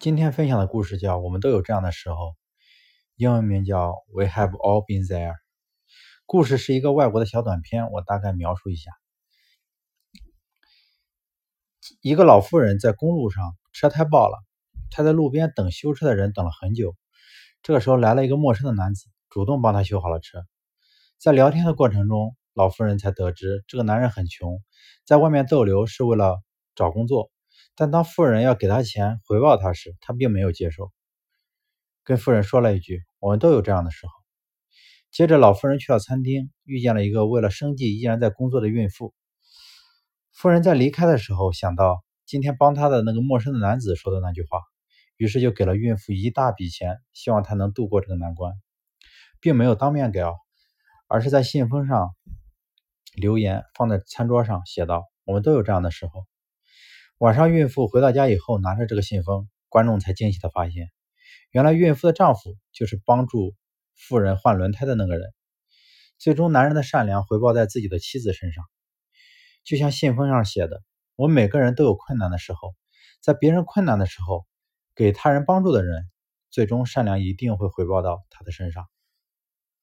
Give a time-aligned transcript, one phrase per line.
[0.00, 2.16] 今天分享的故事叫《我们都有这样的时候》，
[3.16, 5.32] 英文名叫《We Have All Been There》。
[6.24, 8.90] 故事是一个外国的小短片，我大概描述一下：
[12.00, 14.42] 一个老妇人在公路上，车胎爆了，
[14.90, 16.96] 她在路边等修车的人等了很久。
[17.62, 20.46] 这个时候来了一个陌生的男子，主动帮她修好了车。
[21.18, 24.62] 在聊天的过程中，老妇人才得知这个男人很穷，
[25.04, 26.42] 在外面逗留是为了
[26.74, 27.30] 找工作。
[27.80, 30.92] 但当富人要给他钱回报他时，他并没有接受，
[32.04, 34.12] 跟富人说了一句：“我们都有这样的时候。”
[35.10, 39.14] 接着，老妇人去了餐厅，遇见了一个为了生计依然在工作的孕妇。
[40.30, 44.60] 富人在离开的时候想到今天帮他的那个陌生的男子说的那句话，
[45.16, 48.52] 于是就给了孕妇一大笔钱，希望她能度过这个难关，
[49.40, 50.22] 并没有当面给，
[51.08, 52.10] 而是在信封上
[53.14, 56.26] 留言，放在餐桌上，写道：“我们都有这样的时候。”
[57.20, 60.90] 晚上，孕妇回到家以后，拿着这个信封，观众才惊喜的发现，
[61.50, 63.54] 原来孕妇的丈夫就是帮助
[63.94, 65.30] 富人换轮胎的那个人。
[66.16, 68.64] 最终，男人的善良回报在自己的妻子身上，
[69.64, 70.82] 就像信封上写的
[71.14, 72.74] ：“我们每个人都有困难的时候，
[73.20, 74.46] 在别人困难的时候，
[74.94, 76.08] 给他人帮助的人，
[76.48, 78.86] 最终善良一定会回报到他的身上。”